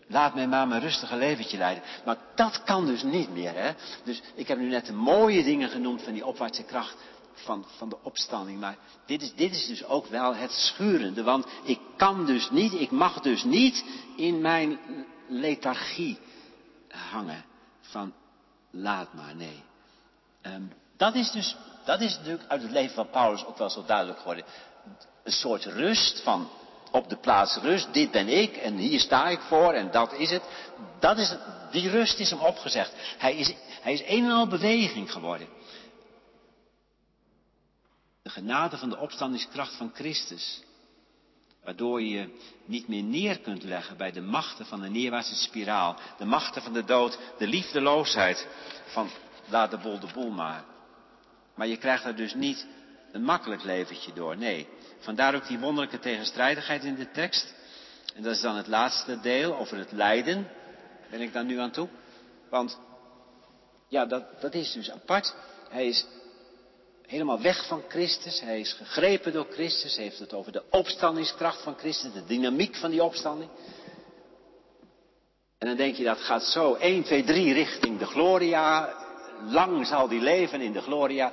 [0.07, 1.83] Laat mij maar mijn rustige leventje leiden.
[2.05, 3.55] Maar dat kan dus niet meer.
[3.55, 3.73] Hè?
[4.05, 6.97] Dus ik heb nu net de mooie dingen genoemd van die opwaartse kracht
[7.45, 8.61] van, van de opstanding.
[8.61, 11.23] Maar dit is, dit is dus ook wel het schurende.
[11.23, 13.85] Want ik kan dus niet, ik mag dus niet
[14.17, 14.79] in mijn
[15.29, 16.19] lethargie
[16.89, 17.45] hangen.
[17.81, 18.13] Van
[18.71, 19.63] laat maar, nee.
[20.43, 23.85] Um, dat is dus, dat is natuurlijk uit het leven van Paulus ook wel zo
[23.87, 24.45] duidelijk geworden.
[25.25, 26.49] Een soort rust van
[26.91, 30.31] op de plaats rust, dit ben ik en hier sta ik voor en dat is
[30.31, 30.43] het.
[31.01, 31.35] Dat is,
[31.71, 32.93] die rust is hem opgezegd.
[33.19, 35.49] Hij is, hij is een en al beweging geworden.
[38.29, 40.63] De genade van de opstandingskracht van Christus.
[41.65, 45.97] Waardoor je niet meer neer kunt leggen bij de machten van de neerwaartse spiraal.
[46.19, 48.47] De machten van de dood, de liefdeloosheid
[48.87, 49.11] van
[49.49, 50.65] laat de bol de boel maar.
[51.55, 52.67] Maar je krijgt er dus niet
[53.13, 54.37] een makkelijk leventje door.
[54.37, 57.55] Nee, vandaar ook die wonderlijke tegenstrijdigheid in de tekst.
[58.15, 60.49] En dat is dan het laatste deel over het lijden.
[61.11, 61.89] Ben ik dan nu aan toe?
[62.51, 62.79] Want,
[63.89, 65.35] ja, dat, dat is dus apart.
[65.69, 66.07] Hij is
[67.09, 68.41] helemaal weg van Christus.
[68.41, 69.95] Hij is gegrepen door Christus.
[69.95, 72.13] Hij heeft het over de opstandingskracht van Christus.
[72.13, 73.51] De dynamiek van die opstanding.
[75.59, 78.95] En dan denk je dat gaat zo 1, 2, 3 richting de gloria.
[79.47, 81.33] Lang zal die leven in de gloria.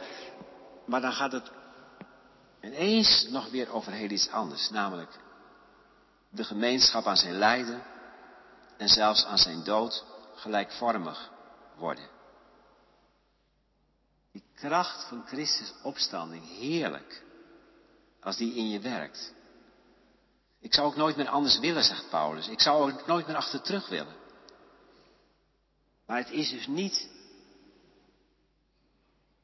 [0.85, 1.51] Maar dan gaat het
[2.61, 4.69] ineens nog weer over heel iets anders.
[4.69, 5.11] Namelijk
[6.29, 7.83] de gemeenschap aan zijn lijden
[8.77, 11.31] en zelfs aan zijn dood gelijkvormig
[11.77, 12.14] worden.
[14.55, 17.23] Kracht van Christus opstanding, heerlijk,
[18.21, 19.33] als die in je werkt.
[20.59, 22.47] Ik zou ook nooit meer anders willen, zegt Paulus.
[22.47, 24.15] Ik zou ook nooit meer achter terug willen.
[26.05, 27.09] Maar het is dus niet.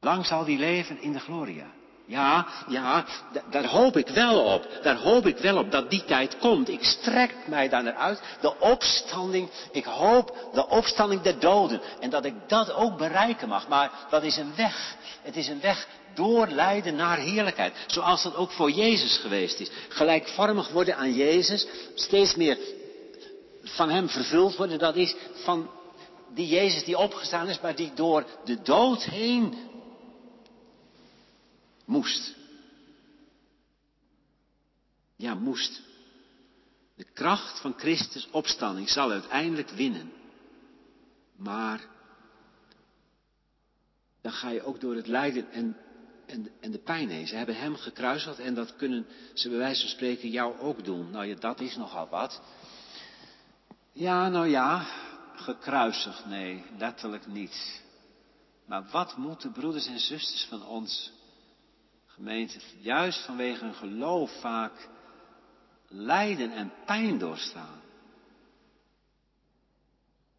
[0.00, 1.72] Lang zal die leven in de gloria.
[2.06, 3.04] Ja, ja,
[3.50, 4.68] daar hoop ik wel op.
[4.82, 6.68] Daar hoop ik wel op dat die tijd komt.
[6.68, 8.20] Ik strek mij daar naar uit.
[8.40, 11.80] De opstanding, ik hoop de opstanding der doden.
[12.00, 13.68] En dat ik dat ook bereiken mag.
[13.68, 14.96] Maar dat is een weg.
[15.22, 17.74] Het is een weg door lijden naar heerlijkheid.
[17.86, 19.70] Zoals dat ook voor Jezus geweest is.
[19.88, 21.66] Gelijkvormig worden aan Jezus.
[21.94, 22.58] Steeds meer
[23.62, 24.78] van Hem vervuld worden.
[24.78, 25.70] Dat is van
[26.34, 29.70] die Jezus die opgestaan is, maar die door de dood heen
[31.84, 32.34] Moest.
[35.16, 35.82] Ja, moest.
[36.94, 40.12] De kracht van Christus opstanding zal uiteindelijk winnen.
[41.36, 41.86] Maar
[44.20, 45.76] dan ga je ook door het lijden en,
[46.26, 47.26] en, en de pijn heen.
[47.26, 51.10] Ze hebben hem gekruisigd en dat kunnen ze bij wijze van spreken jou ook doen.
[51.10, 52.42] Nou ja, dat is nogal wat.
[53.92, 54.86] Ja, nou ja,
[55.36, 57.82] gekruisigd, nee, letterlijk niet.
[58.66, 61.12] Maar wat moeten broeders en zusters van ons
[62.14, 64.88] gemeente, juist vanwege hun geloof vaak
[65.88, 67.80] lijden en pijn doorstaan.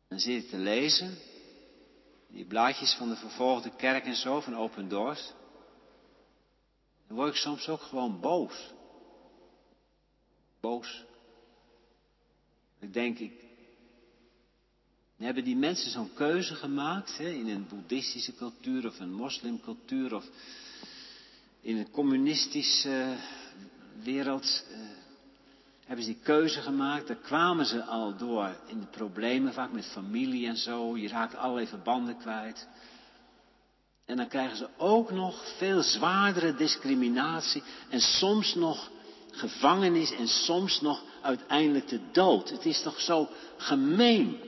[0.07, 1.17] Dan zit ik te lezen,
[2.27, 5.33] die blaadjes van de vervolgde kerk en zo, van Open Doors.
[7.07, 8.73] Dan word ik soms ook gewoon boos.
[10.59, 11.03] Boos.
[12.79, 13.43] Ik denk, ik,
[15.23, 20.25] hebben die mensen zo'n keuze gemaakt hè, in een boeddhistische cultuur of een moslimcultuur of
[21.63, 23.15] in een communistische
[24.03, 24.77] wereld uh,
[25.85, 27.07] hebben ze die keuze gemaakt.
[27.07, 30.97] Daar kwamen ze al door in de problemen, vaak met familie en zo.
[30.97, 32.67] Je raakt allerlei verbanden kwijt.
[34.05, 38.91] En dan krijgen ze ook nog veel zwaardere discriminatie en soms nog
[39.31, 42.49] gevangenis en soms nog uiteindelijk de dood.
[42.49, 44.39] Het is toch zo gemeen.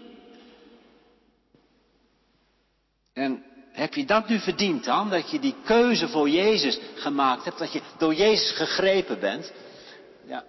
[3.13, 3.43] En
[3.75, 5.09] heb je dat nu verdiend dan?
[5.09, 9.51] Dat je die keuze voor Jezus gemaakt hebt, dat je door Jezus gegrepen bent?
[10.25, 10.43] Ja,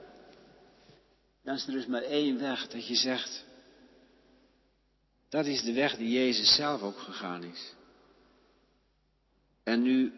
[1.45, 3.45] dan is er dus maar één weg dat je zegt,
[5.29, 7.75] dat is de weg die Jezus zelf ook gegaan is.
[9.65, 10.13] En nu,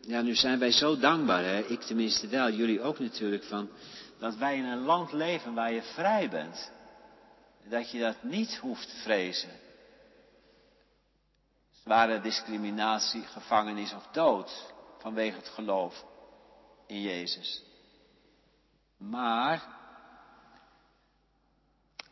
[0.00, 1.58] ja, nu zijn wij zo dankbaar, hè?
[1.58, 3.70] ik tenminste wel, jullie ook natuurlijk, van
[4.18, 6.70] dat wij in een land leven waar je vrij bent.
[7.68, 9.50] Dat je dat niet hoeft vrezen
[11.84, 16.04] zware discriminatie, gevangenis of dood vanwege het geloof
[16.86, 17.62] in Jezus.
[18.98, 19.78] Maar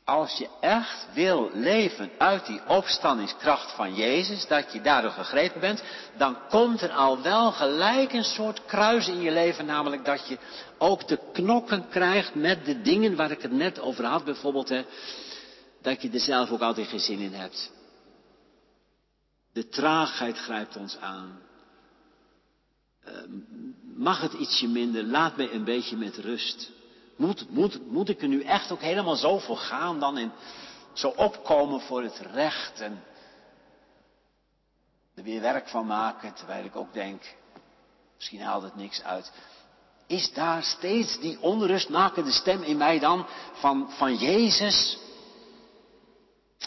[0.05, 5.83] als je echt wil leven uit die opstandingskracht van Jezus, dat je daardoor gegrepen bent,
[6.17, 10.39] dan komt er al wel gelijk een soort kruis in je leven, namelijk dat je
[10.79, 14.85] ook te knokken krijgt met de dingen waar ik het net over had, bijvoorbeeld hè,
[15.83, 17.71] dat je er zelf ook altijd geen zin in hebt.
[19.59, 21.41] De traagheid grijpt ons aan.
[23.09, 23.15] Uh,
[23.97, 25.03] mag het ietsje minder?
[25.03, 26.71] Laat mij een beetje met rust.
[27.17, 30.33] Moet, moet, moet ik er nu echt ook helemaal zo voor gaan dan in
[30.93, 33.03] zo opkomen voor het recht en
[35.15, 37.37] er weer werk van maken, terwijl ik ook denk,
[38.17, 39.33] misschien haalt het niks uit.
[40.07, 44.99] Is daar steeds die onrustmakende stem in mij dan van, van Jezus?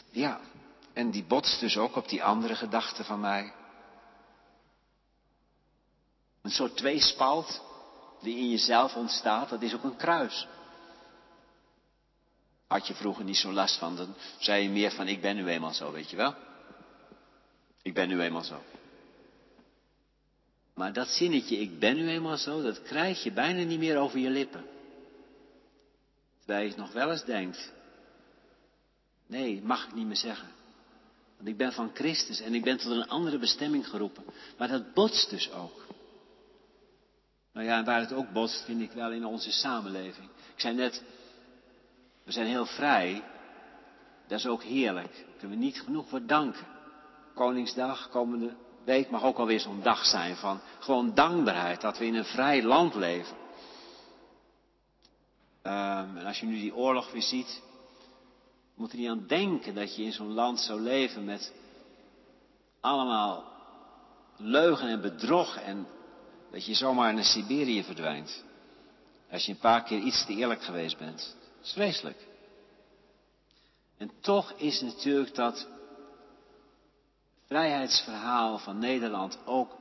[0.10, 0.40] Ja,
[0.94, 3.54] en die botst dus ook op die andere gedachte van mij.
[6.42, 7.62] Een soort tweespalt
[8.22, 10.48] die in jezelf ontstaat, dat is ook een kruis.
[12.68, 15.48] Had je vroeger niet zo last van, dan zei je meer van ik ben nu
[15.48, 16.36] eenmaal zo, weet je wel?
[17.82, 18.62] Ik ben nu eenmaal zo.
[20.74, 24.20] Maar dat zinnetje, ik ben nu eenmaal zo, dat krijg je bijna niet meer over
[24.20, 24.66] je lippen.
[26.38, 27.72] Terwijl je nog wel eens denkt.
[29.28, 30.48] Nee, mag ik niet meer zeggen.
[31.42, 34.24] Want ik ben van Christus en ik ben tot een andere bestemming geroepen.
[34.58, 35.86] Maar dat botst dus ook.
[37.54, 40.30] Nou ja, en waar het ook botst, vind ik wel in onze samenleving.
[40.54, 41.04] Ik zei net,
[42.24, 43.24] we zijn heel vrij.
[44.28, 45.14] Dat is ook heerlijk.
[45.14, 46.68] Daar kunnen we niet genoeg voor danken.
[47.34, 52.16] Koningsdag, komende week mag ook alweer zo'n dag zijn van gewoon dankbaarheid dat we in
[52.16, 53.38] een vrij land leven.
[55.64, 57.62] Um, en als je nu die oorlog weer ziet,
[58.76, 61.54] moet er niet aan denken dat je in zo'n land zou leven met
[62.80, 63.44] allemaal
[64.38, 65.88] leugen en bedrog en
[66.52, 68.44] dat je zomaar naar Siberië verdwijnt.
[69.32, 71.36] Als je een paar keer iets te eerlijk geweest bent.
[71.58, 72.28] Dat is vreselijk.
[73.98, 75.68] En toch is natuurlijk dat
[77.46, 79.78] vrijheidsverhaal van Nederland ook,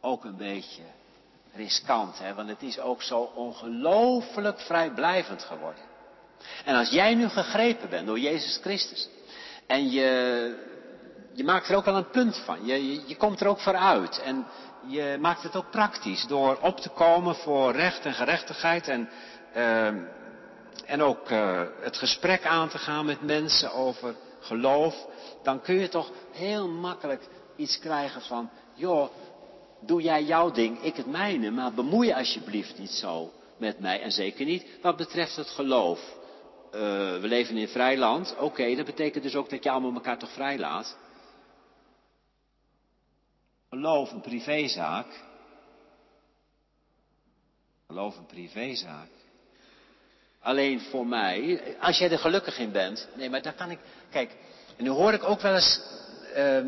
[0.00, 0.82] ook een beetje
[1.52, 2.18] riskant.
[2.18, 2.34] Hè?
[2.34, 5.91] Want het is ook zo ongelooflijk vrijblijvend geworden.
[6.64, 9.08] En als jij nu gegrepen bent door Jezus Christus.
[9.66, 10.56] En je,
[11.32, 12.66] je maakt er ook wel een punt van.
[12.66, 14.20] Je, je, komt er ook vooruit.
[14.22, 14.46] En
[14.86, 18.88] je maakt het ook praktisch door op te komen voor recht en gerechtigheid.
[18.88, 19.08] En,
[19.56, 19.86] uh,
[20.86, 25.06] en ook uh, het gesprek aan te gaan met mensen over geloof.
[25.42, 27.22] Dan kun je toch heel makkelijk
[27.56, 29.08] iets krijgen van, joh,
[29.80, 34.00] doe jij jouw ding, ik het mijne, maar bemoei je alsjeblieft niet zo met mij.
[34.00, 36.00] En zeker niet wat betreft het geloof.
[36.74, 36.80] Uh,
[37.20, 40.18] we leven in een vrij land, oké, dat betekent dus ook dat je allemaal elkaar
[40.18, 40.96] toch vrij laat.
[43.70, 45.06] Geloof een privézaak.
[47.86, 49.08] Geloof een privézaak.
[50.40, 53.08] Alleen voor mij, als jij er gelukkig in bent.
[53.14, 53.78] Nee, maar daar kan ik.
[54.10, 54.36] Kijk,
[54.76, 55.80] en nu hoor ik ook wel eens
[56.36, 56.64] uh,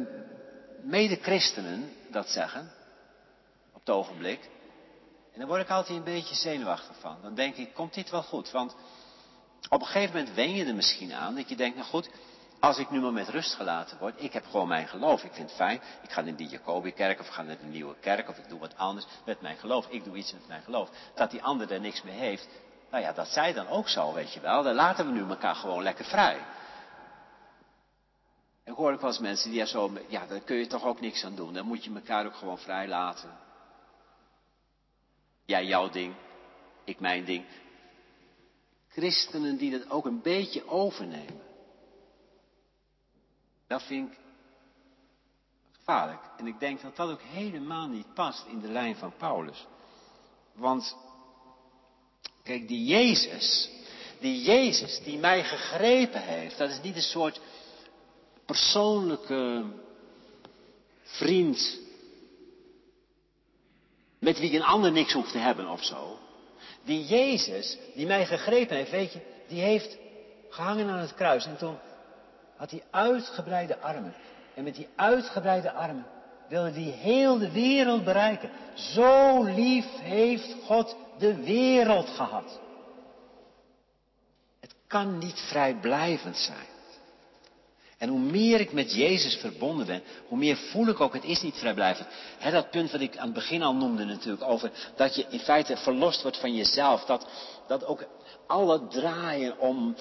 [0.82, 2.72] mede-christenen dat zeggen.
[3.72, 4.40] Op het ogenblik.
[5.32, 7.16] En dan word ik altijd een beetje zenuwachtig van.
[7.22, 8.50] Dan denk ik, komt dit wel goed?
[8.50, 8.76] Want
[9.68, 11.34] op een gegeven moment wen je er misschien aan.
[11.34, 12.10] Dat je denkt, nou goed,
[12.60, 15.24] als ik nu maar met rust gelaten word, ik heb gewoon mijn geloof.
[15.24, 15.80] Ik vind het fijn.
[16.02, 18.58] Ik ga naar die Jacobi-kerk of ik ga naar de nieuwe kerk of ik doe
[18.58, 19.86] wat anders met mijn geloof.
[19.88, 20.90] Ik doe iets met mijn geloof.
[21.14, 22.48] Dat die ander er niks mee heeft.
[22.90, 24.62] Nou ja, dat zij dan ook zo, weet je wel.
[24.62, 26.38] Dan laten we nu elkaar gewoon lekker vrij.
[28.64, 31.00] En hoor ik wel eens mensen die ja zo, ja, daar kun je toch ook
[31.00, 31.52] niks aan doen.
[31.52, 33.38] Dan moet je elkaar ook gewoon vrij laten.
[35.44, 36.14] Jij jouw ding,
[36.84, 37.44] ik mijn ding.
[38.94, 41.42] Christenen die dat ook een beetje overnemen.
[43.66, 44.18] Dat vind ik
[45.72, 46.20] gevaarlijk.
[46.36, 49.66] En ik denk dat dat ook helemaal niet past in de lijn van Paulus.
[50.52, 50.96] Want,
[52.42, 53.70] kijk, die Jezus,
[54.20, 57.40] die Jezus die mij gegrepen heeft, dat is niet een soort
[58.46, 59.64] persoonlijke
[61.02, 61.78] vriend
[64.18, 66.18] met wie een ander niks hoeft te hebben of zo.
[66.84, 69.96] Die Jezus die mij gegrepen heeft, weet je, die heeft
[70.48, 71.78] gehangen aan het kruis en toen
[72.56, 74.14] had hij uitgebreide armen.
[74.54, 76.06] En met die uitgebreide armen
[76.48, 78.50] wilde hij heel de wereld bereiken.
[78.74, 82.60] Zo lief heeft God de wereld gehad.
[84.60, 86.73] Het kan niet vrijblijvend zijn.
[87.98, 91.42] En hoe meer ik met Jezus verbonden ben, hoe meer voel ik ook, het is
[91.42, 92.08] niet vrijblijvend.
[92.50, 95.76] Dat punt wat ik aan het begin al noemde natuurlijk, over dat je in feite
[95.76, 97.04] verlost wordt van jezelf.
[97.04, 97.26] Dat,
[97.66, 98.04] dat ook
[98.46, 99.96] al het draaien om,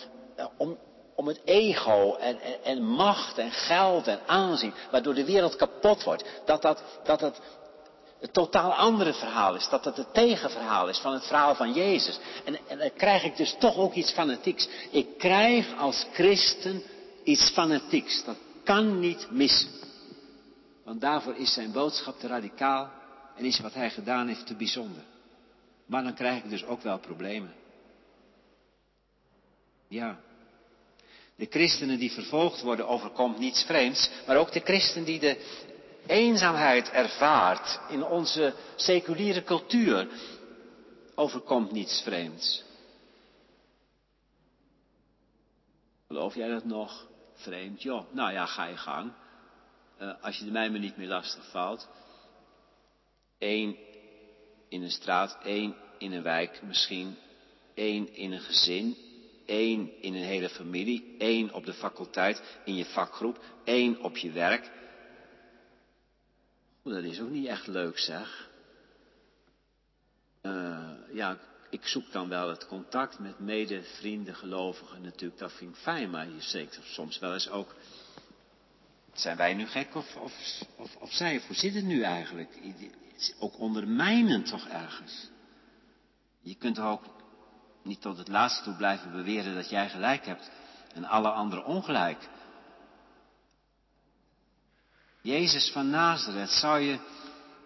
[0.57, 0.77] om,
[1.15, 6.23] om het ego en, en, macht en geld en aanzien, waardoor de wereld kapot wordt.
[6.45, 7.41] Dat dat, dat het
[8.23, 9.69] het totaal andere verhaal is.
[9.69, 12.19] Dat het het tegenverhaal is van het verhaal van Jezus.
[12.45, 14.69] En, en dan krijg ik dus toch ook iets fanatieks.
[14.91, 16.83] Ik krijg als christen
[17.23, 18.23] iets fanatieks.
[18.25, 19.69] Dat kan niet missen.
[20.83, 22.91] Want daarvoor is zijn boodschap te radicaal
[23.35, 25.03] en is wat hij gedaan heeft te bijzonder.
[25.85, 27.53] Maar dan krijg ik dus ook wel problemen.
[29.87, 30.19] Ja,
[31.35, 35.37] De christenen die vervolgd worden overkomt niets vreemds, maar ook de christen die de
[36.07, 40.07] eenzaamheid ervaart in onze seculiere cultuur
[41.15, 42.63] overkomt niets vreemds.
[46.07, 47.07] Geloof jij dat nog?
[47.43, 48.13] Vreemd, joh.
[48.13, 49.11] Nou ja, ga je gang.
[50.01, 51.89] Uh, als je de mij niet meer lastig valt.
[53.39, 53.77] Eén
[54.69, 57.17] in een straat, één in een wijk misschien,
[57.73, 58.97] één in een gezin,
[59.45, 64.31] één in een hele familie, één op de faculteit, in je vakgroep, één op je
[64.31, 64.71] werk.
[66.83, 68.49] Dat is ook niet echt leuk, zeg.
[70.41, 71.37] Uh, ja,
[71.73, 76.27] ik zoek dan wel het contact met medevrienden, gelovigen natuurlijk, dat vind ik fijn, maar
[76.27, 77.75] je zeker soms wel eens ook.
[79.13, 81.41] Zijn wij nu gek of, of, of, zij?
[81.47, 82.59] Hoe zit het nu eigenlijk?
[83.39, 85.29] Ook ondermijnend toch ergens.
[86.41, 87.03] Je kunt ook
[87.83, 90.51] niet tot het laatste toe blijven beweren dat jij gelijk hebt
[90.93, 92.29] en alle anderen ongelijk.
[95.21, 96.99] Jezus van Nazareth, zou je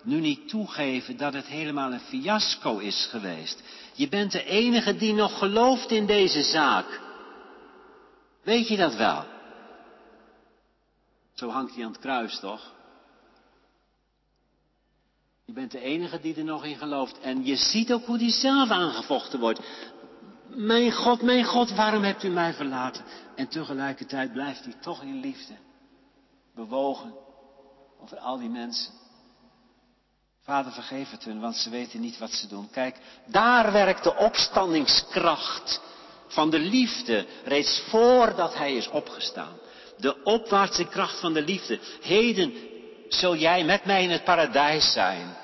[0.08, 3.64] nu niet toegeven dat het helemaal een fiasco is geweest?
[3.94, 7.02] Je bent de enige die nog gelooft in deze zaak.
[8.44, 9.26] Weet je dat wel?
[11.34, 12.74] Zo hangt hij aan het kruis, toch?
[15.46, 17.20] Je bent de enige die er nog in gelooft.
[17.20, 19.60] En je ziet ook hoe die zelf aangevochten wordt.
[20.48, 23.04] Mijn God, mijn God, waarom hebt u mij verlaten?
[23.36, 25.54] En tegelijkertijd blijft hij toch in liefde.
[26.56, 27.14] Bewogen
[28.02, 28.94] over al die mensen.
[30.48, 32.70] Vader, vergeef het hun, want ze weten niet wat ze doen.
[32.70, 32.96] Kijk,
[33.26, 35.82] daar werkt de opstandingskracht
[36.28, 39.58] van de liefde reeds voordat hij is opgestaan.
[39.98, 41.80] De opwaartse kracht van de liefde.
[42.02, 42.54] Heden
[43.10, 45.38] zul jij met mij in het paradijs zijn.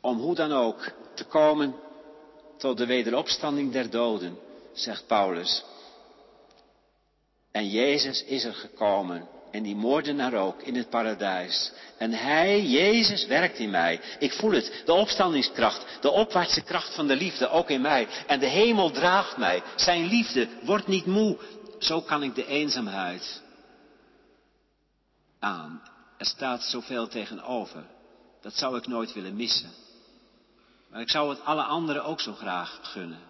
[0.00, 1.74] Om hoe dan ook te komen
[2.58, 4.38] tot de wederopstanding der doden,
[4.72, 5.64] zegt Paulus.
[7.50, 11.72] En Jezus is er gekomen en die moordenaar ook in het paradijs.
[11.98, 14.00] En hij, Jezus, werkt in mij.
[14.18, 18.08] Ik voel het, de opstandingskracht, de opwaartse kracht van de liefde ook in mij.
[18.26, 19.62] En de hemel draagt mij.
[19.76, 21.38] Zijn liefde wordt niet moe.
[21.78, 23.42] Zo kan ik de eenzaamheid
[25.38, 25.82] aan.
[26.18, 27.84] Er staat zoveel tegenover.
[28.40, 29.70] Dat zou ik nooit willen missen.
[30.90, 33.20] Maar ik zou het alle anderen ook zo graag gunnen.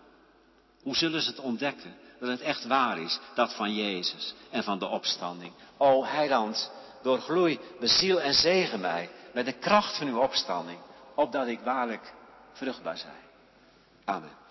[0.83, 1.95] Hoe zullen ze het ontdekken?
[2.25, 5.53] Dat het echt waar is, dat van Jezus en van de opstanding.
[5.77, 6.71] O heiland,
[7.03, 10.79] doorgloei, beziel en zegen mij met de kracht van uw opstanding,
[11.15, 12.13] opdat ik waarlijk
[12.53, 13.21] vruchtbaar zij.
[14.05, 14.44] Amen.